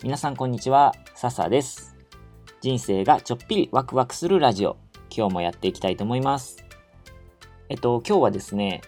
[0.00, 1.96] 皆さんこんにちは、笹です。
[2.60, 4.76] 人生がちょっぴりワクワクするラジオ、
[5.10, 6.64] 今日もやっていきたいと思います。
[7.68, 8.80] えっと、今日はですね、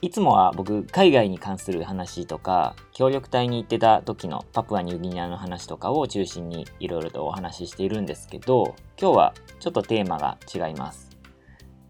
[0.00, 11.10] いつもは僕、海外に関する話とか、協力隊に行ってた時のパプアニューギニアの話とかを中心にいろいろとお話ししているんですけど、今日はちょっとテーマが違います。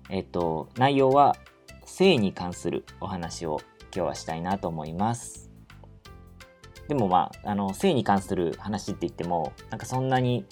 [0.09, 1.37] えっと、内容は
[1.85, 3.61] 性に関するお話を
[3.95, 5.50] 今日はしたいなと思います。
[6.91, 10.45] でもまあ、あの、性に関する話って言っても、なんかそんなに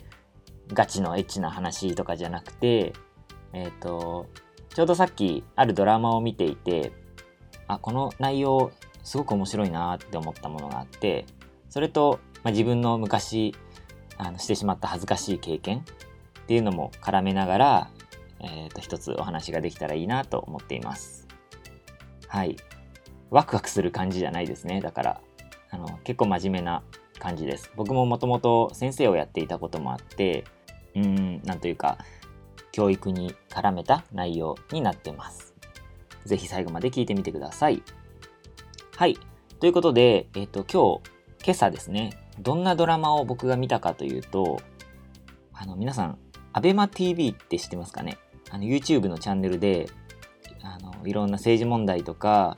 [0.72, 2.92] ガチのエッチな話とかじゃなくて、
[3.52, 4.28] えっ、ー、と、
[4.72, 6.92] ちょうどさっきあるドラマを見ていて、
[7.66, 8.70] あ、この内容
[9.02, 11.26] すごく面白いなって思ったものがあって、
[11.70, 13.56] それと、まあ、自分の昔
[14.16, 15.82] あのしてしまった恥ずかしい経験っ
[16.46, 17.90] ていうのも絡めながら、
[18.38, 21.26] えっ、ー、と、一つお話ができたらいいなと思っています。
[22.28, 22.56] はい。
[23.30, 24.80] ワクワクする感じじゃないですね。
[24.80, 25.20] だから、
[25.70, 26.82] あの結構真面目な
[27.18, 27.70] 感じです。
[27.76, 30.44] 僕ももともと先生をやっていたこともあって
[30.94, 31.98] うんなんというか
[32.72, 35.54] 教育に絡めた内容になってます。
[36.24, 37.82] 是非最後まで聞いてみてください。
[38.96, 39.18] はい。
[39.60, 41.10] ということで、えっ、と今日
[41.44, 44.60] 今朝ですねどんなドラマを僕が見たかというと
[45.52, 46.18] あの皆さん
[46.52, 48.18] ABEMATV って知ってますかね？
[48.50, 49.88] あの YouTube のチャンネルで
[50.62, 52.56] あのいろんな政治問題とか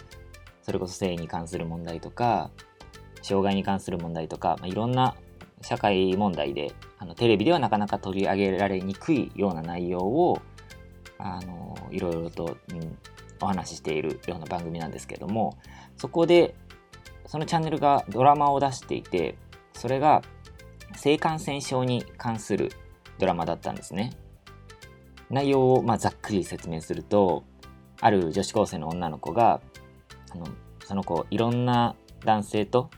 [0.63, 2.51] それこそ性に関する問題とか
[3.23, 5.15] 障害に関する問題とか、まあ、いろんな
[5.63, 10.41] 社会問題であのテレビではなかなか取り上げられにくいような内容を
[11.19, 12.99] あのいろいろと、うん、
[13.41, 15.59] お話ししているような番組なんですけども
[15.97, 16.55] そこで
[17.27, 19.37] そのチャンネルがドラマを出していて
[19.75, 20.23] それが
[20.97, 22.73] 性感染症に関する
[23.19, 24.13] ドラマだったんですね。
[25.31, 27.45] 内容をまあざっくり説明すると
[28.01, 29.61] ある女子高生の女の子が
[30.33, 30.47] あの
[30.85, 32.91] その子いろんな男性と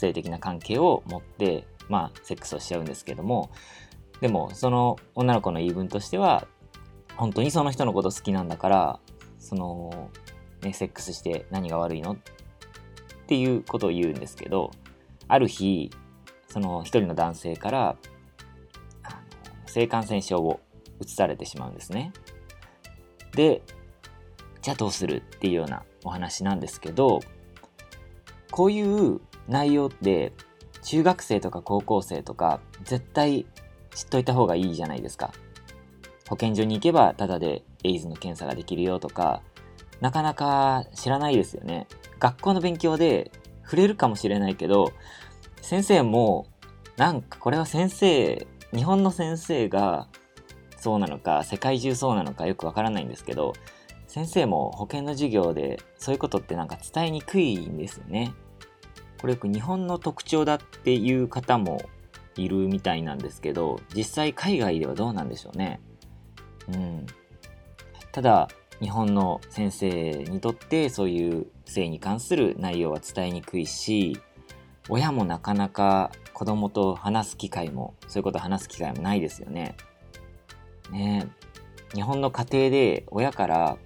[0.00, 3.50] 性的な関係を持ってまあセックスをしちゃうんですけども
[4.20, 6.46] でもその女の子の言い分としては
[7.16, 9.00] 本当にその人のこと好きなんだから
[9.38, 10.10] その、
[10.62, 12.12] ね、セックスして何が悪いの？
[12.12, 12.16] っ
[13.26, 14.70] ていうことを言うんですけど
[15.28, 15.90] ある日
[16.48, 17.96] その一人の男性から
[19.66, 20.60] 性感染症を
[21.00, 22.12] 移されてしまうんですね。
[23.32, 23.62] で
[24.62, 25.22] じゃあどうする？
[25.36, 27.20] っていうようなお話なんですけど
[28.50, 30.32] こういう内容って
[30.82, 33.46] 中学生とか高校生とか絶対
[33.94, 35.32] 知っといた方がいいじゃないですか。
[36.28, 39.42] 保健所に行けばタダでエイズの検査ができるよとか、
[40.00, 41.88] なかなか知らないですよね。
[42.20, 43.32] 学校の勉強で
[43.64, 44.92] 触れるかもしれないけど、
[45.60, 46.46] 先生も
[46.96, 50.06] なんかこれは先生、日本の先生が
[50.76, 53.52] そうなのか、世界中そうなのかよくわからないんですけど、
[54.06, 58.32] 先生も保険の授業でそういうことってなんか伝えにくいんですよね。
[59.20, 61.82] これよく日本の特徴だっていう方も
[62.36, 65.80] いるみたいなんですけど、実際海外ではどうなんでしょうね。
[66.68, 67.06] うん。
[68.12, 68.48] ただ、
[68.80, 74.18] 日本の先生にとってそういう性に関する内容は伝えにくいし、
[74.88, 79.76] 親もなかなか子供と話す機会も、そういうこと話す機会もないですよね。
[80.90, 81.28] ね
[81.94, 83.76] 日本の家庭で親から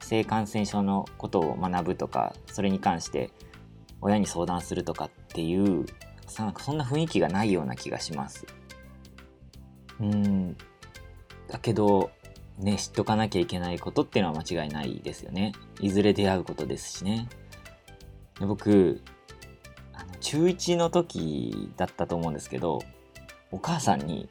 [0.00, 3.30] 性感染症のことを学ぶとかそれに関して
[4.00, 5.86] 親に相談するとかっていう
[6.26, 8.46] そんな雰囲気がないような気がします。
[10.00, 10.56] うん。
[11.48, 12.10] だけど
[12.58, 15.52] ね知っとかなきゃいけないことっていうのは間違いないですよね。
[15.80, 17.28] いずれ出会うことですしね。
[18.38, 19.02] で僕
[19.94, 22.80] あの中1の時だったと思うんですけど
[23.50, 24.28] お母さんに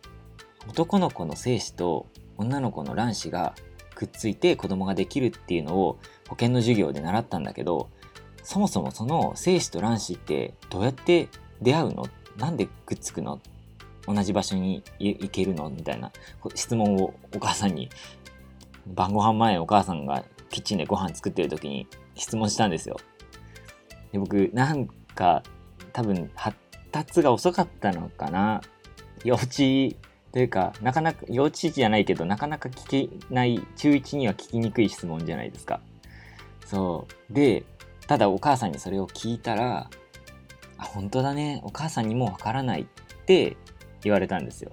[0.70, 2.08] 男の子の精子と
[2.38, 3.56] 女の子の卵子が
[3.96, 5.98] くっついて子供ができるっていうのを
[6.30, 7.90] 保険の授業で習ったんだけど
[8.50, 11.28] そもそもその精子と卵子ってどうやって
[11.62, 12.06] 出会うの？
[12.38, 13.42] なんでくっつくの？
[14.08, 15.70] 同じ場所に行けるの？
[15.70, 16.14] みたいな
[16.56, 17.90] 質問をお母さんに
[18.88, 22.96] 晩ご飯前お母さんがキッチンでご飯作ってる時に質問したんですよ。
[24.14, 25.44] で僕なんか
[25.92, 26.58] 多分発
[26.94, 28.62] 達が遅かったのかな？
[29.26, 29.98] 幼稚
[30.32, 35.82] というか、なかなか、幼稚園じゃないけど、なかなか聞けない、中1には聞きにくい質問じゃないですか。
[36.66, 37.34] そう。
[37.34, 37.64] で、
[38.08, 39.90] ただお母さんにそれを聞いたら、
[40.78, 42.86] あ、本当だね、お母さんにもわからないっ
[43.26, 43.58] て
[44.02, 44.72] 言われたんですよ。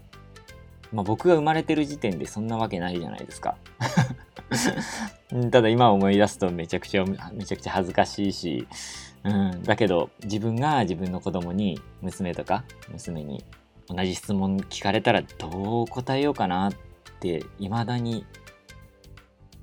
[0.92, 3.56] まあ僕が生まれてる時点でそんなわけないじゃないですか。
[5.50, 8.68] ただ今思い出すとめちゃくちゃ、めちゃくちゃ恥ずかしいし、
[9.24, 13.44] うん、だけど自分が自分の子供に、娘とか娘に
[13.88, 16.72] 同じ質問聞かれたらどう答えようかなっ
[17.20, 18.24] て未だに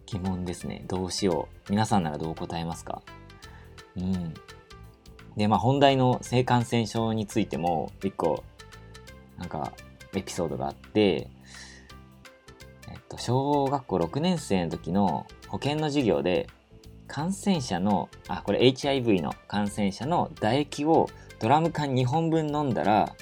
[0.08, 0.84] 疑問ですね。
[0.88, 1.72] どうしよう。
[1.72, 3.02] 皆さんならどう答えますか？
[3.98, 4.34] うん。
[5.38, 8.44] で、まあ本題の性感染症についても一個、
[9.38, 9.74] なんか
[10.14, 11.30] エピソードがあって、
[12.90, 16.48] えっと、小学校6年生の時の保健の授業で
[17.08, 21.10] 感染者の、あ、これ HIV の感染者の唾液を
[21.40, 23.16] ドラム缶2本分飲んだら、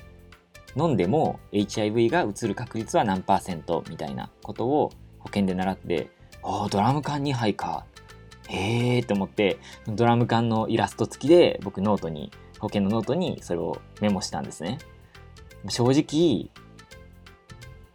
[0.76, 6.10] 飲んでも HIV がうつる確率は何パーセントみたいなことを保健で習って、
[6.44, 7.86] おドラム缶2杯か。
[8.50, 14.80] へえと思って、ドラム缶のイラスト付きで僕ノートに、保健のノートにそれをメモしたんですね。
[15.68, 16.50] 正直、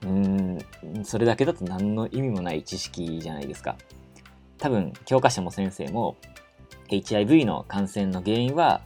[0.02, 0.58] うん、
[1.04, 3.76] それだけだと何の意味もない知識じゃないですか。
[4.58, 6.16] 多分、教科書も先生も、
[6.88, 8.82] HIV の感染の原因は、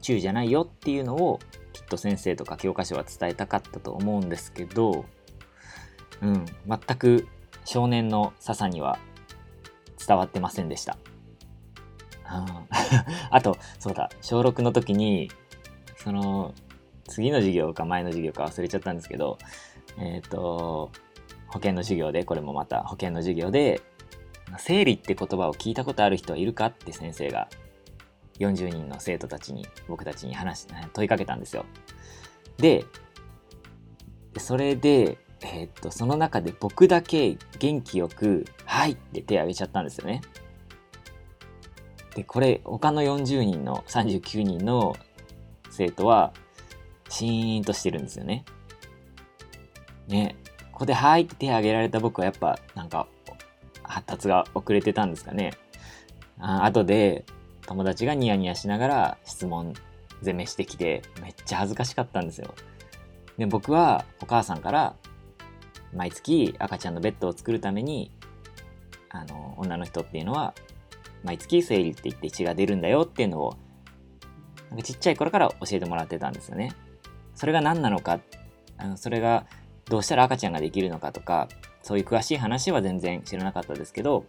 [0.00, 1.40] 中じゃないよっていうのを、
[1.74, 5.04] きっと先生とか教科書は伝えたかったと思うんですけど、
[6.22, 7.28] うん、全く
[7.64, 8.98] 少年の笹には
[10.06, 10.96] 伝わってませんでした。
[13.30, 15.30] あと、そうだ、小6の時に、
[15.96, 16.54] その、
[17.08, 19.38] 次の授業か前の授業か忘れちゃったんですけど、
[19.98, 20.90] えっ、ー、と、
[21.48, 23.82] 保険の授業で、これもまた保険の授業で、
[24.58, 27.48] 生理って言葉を聞いたことある人はいるかって先生が
[28.38, 31.64] 40人の生徒たちに、僕たちに話、問いかけたんですよ。
[32.56, 32.84] で、
[34.38, 40.22] それで、えー、っと、その中で僕だけ元気よく、はいって手を挙げちゃったんですよね。
[42.14, 44.96] で、これ、他の40人の、39人の
[45.68, 46.32] 生徒は、
[47.10, 48.46] シーンとしてるんですよね。
[50.08, 50.36] ね。
[50.72, 53.08] ここで、はいって手を挙げられた僕はやっぱ、なんか、
[53.82, 55.52] 発達が遅れてたんですかね。
[56.38, 57.26] あ後で、
[57.66, 59.74] 友達がニヤニヤしながら質問
[60.22, 62.54] 攻めしてきて、めっちゃ恥ずかしかったんですよ。
[63.36, 64.96] で、僕はお母さんから、
[65.92, 68.10] 毎月赤ちゃんのベッドを作るために、
[69.12, 70.54] あの、女の人っていうのは、
[71.22, 73.56] 毎月生理って言って血が出るんだよっていうのを、
[74.70, 76.72] なんかちっちゃい頃から教えてもらってたんですよね。
[77.34, 78.20] それが何なのか、
[78.78, 79.46] あのそれが
[79.84, 81.48] どうしたら赤ちゃんができるのかとか、
[81.82, 84.26] そういう詳しい話は全然知らなかったですけど、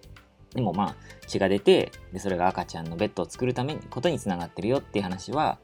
[0.53, 0.95] でもまあ
[1.27, 5.57] 血が出てでそれが赤ちゃんのベッドを作るためにことにつながってるよっていう話は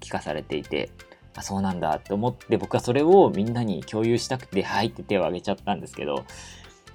[0.00, 0.90] 聞かされていて
[1.36, 6.24] あそうなんだって思って僕はそれをみんなに共有したくてはいって手を挙げちゃったんですけど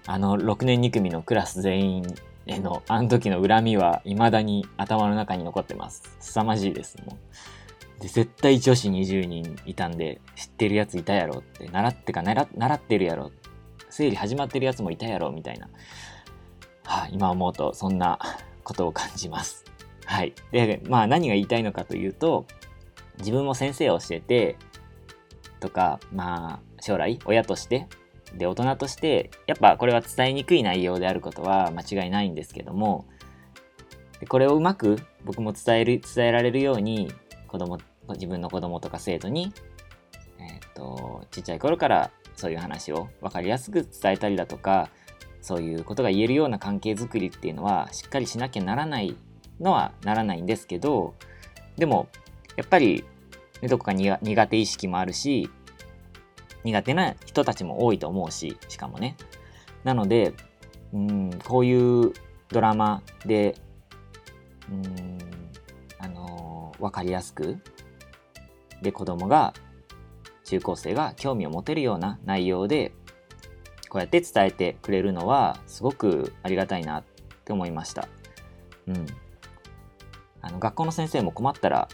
[0.07, 2.15] あの6年2組のクラス全員
[2.45, 6.15] へのあの時の恨みは未だに頭の中に残ってます。
[6.19, 6.97] 凄まじいです。
[7.05, 7.17] も
[7.99, 13.31] うで絶対女子20人いたんで知ってるやついたやろって習ってか習ってるやろ
[13.89, 15.69] 生理始まってるやつもいたやろみたいな、
[16.83, 18.19] はあ、今思うとそんな
[18.63, 19.63] ことを感じます。
[20.05, 20.33] はい。
[20.51, 22.45] で、まあ何が言いたいのかというと、
[23.19, 24.57] 自分も先生を教えて、
[25.59, 27.87] とか、まあ、将来、親として、
[28.33, 33.05] で、大人として、やっぱこれは伝えにくい内容であることは間違いないんですけども、
[34.27, 37.11] これをうまく僕も伝える、伝えられるように、
[37.47, 37.79] 子供、
[38.09, 39.53] 自分の子供とか生徒に、
[40.39, 44.89] えっ、ー、と、ちっちゃい頃からそういう話を分かりやすく伝えたりだとか、
[45.41, 49.15] そういうことが言えるような関係づくりっていうのはしっかりしなきゃならない
[49.59, 51.15] のはならないんですけど、
[51.77, 52.07] でも
[52.55, 53.03] やっぱり、
[53.61, 55.49] ね、どこか苦手意識もあるし、
[56.65, 59.15] 苦手な人たちも多いと思うし、しかもね。
[59.83, 60.33] なので、
[60.93, 62.11] うん、こういう
[62.49, 63.55] ドラマで、
[64.69, 65.19] うん、
[65.99, 67.59] あのー、わかりやすく、
[68.81, 69.53] で、子供が、
[70.43, 72.93] 中高生が興味を持てるような内容で、
[73.89, 77.03] こうやって伝えてくれるのは、すごくありがたいなっ
[77.45, 78.07] て思いました。
[78.87, 79.05] うん。
[80.41, 81.87] あの、学校の先生も困ったら、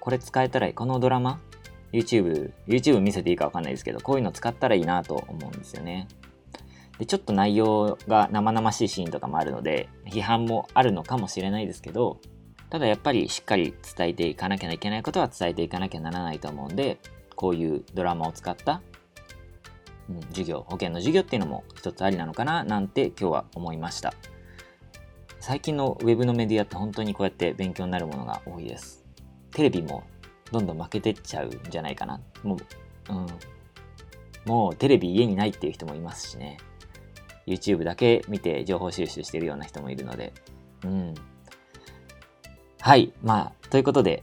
[0.00, 0.74] これ使えたらいい。
[0.74, 1.40] このドラマ
[1.92, 6.08] ?YouTube、YouTube 見せていいかわかんないですけど、こういうの使ったらいいなと思うんですよね。
[6.98, 12.20] で、ちょっと内容が生々しいシーンとかもあるので、批判もあるのかもしれないですけど、
[12.70, 16.98] ただやっぱりしっかり伝えていかなきゃいけないことは伝えていかなきゃならないと思うんで、
[17.34, 18.82] こういうドラマを使った、
[20.10, 24.12] うん、授業、保険の授業っていうのも一つありなのかななんて今日は思いました。
[25.40, 29.04] 最近のウェブのメディアって本当にこうやって勉強になるものが多いです。
[29.52, 30.02] テレビも
[30.52, 32.20] どんどん負けてっちゃうんじゃないかな。
[32.42, 33.26] もう、うん。
[34.44, 36.58] もうテレビ家にないっていう人もいますしね。
[37.46, 40.32] YouTube だけ見て情報収集してるような人もいるので。
[40.84, 41.14] うん。
[42.80, 43.12] はい。
[43.22, 44.22] まあ、ということで、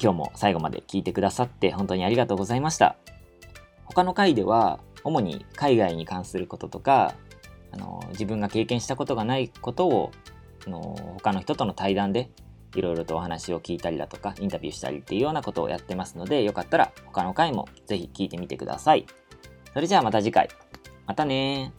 [0.00, 2.96] 今日も最後まで聞いてくださって本当にありがとうございました。
[3.84, 7.14] 他の回では、主に海外に関することとか、
[7.72, 10.10] あの自分が経験したことがないことを
[10.66, 10.80] あの
[11.18, 12.30] 他の人との対談で
[12.76, 19.06] いろいろとお話を聞いたりだとか、インタビューしたりっていうようなことをやってますので、よかったら他の回もぜひ聞いてみてください。
[19.72, 20.48] それじゃあまた次回。
[21.06, 21.72] またね